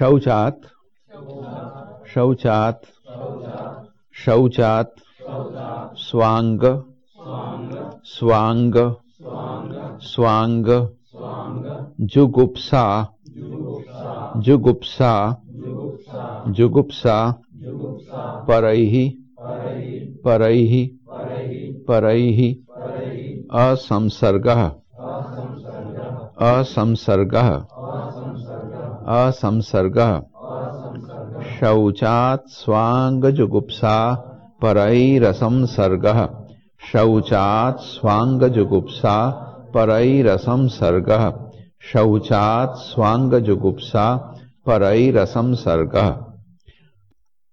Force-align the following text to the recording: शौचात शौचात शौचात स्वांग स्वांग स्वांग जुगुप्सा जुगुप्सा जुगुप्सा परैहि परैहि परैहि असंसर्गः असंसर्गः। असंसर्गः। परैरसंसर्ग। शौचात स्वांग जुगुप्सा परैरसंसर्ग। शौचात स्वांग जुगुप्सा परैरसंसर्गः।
शौचात 0.00 0.60
शौचात 2.14 2.84
शौचात 4.24 4.84
स्वांग 6.04 6.64
स्वांग 8.04 8.74
स्वांग 10.02 10.66
जुगुप्सा 12.14 12.84
जुगुप्सा 14.46 15.14
जुगुप्सा 16.56 17.18
परैहि 18.48 19.08
परैहि 20.24 20.84
परैहि 21.88 22.48
असंसर्गः 23.64 24.62
असंसर्गः। 26.52 27.79
असंसर्गः। 29.10 30.18
परैरसंसर्ग। 34.62 36.28
शौचात 36.92 37.78
स्वांग 37.78 38.48
जुगुप्सा 38.50 39.24
परैरसंसर्ग। 39.74 41.16
शौचात 41.92 42.74
स्वांग 42.76 43.32
जुगुप्सा 43.32 44.16
परैरसंसर्गः। 44.66 46.29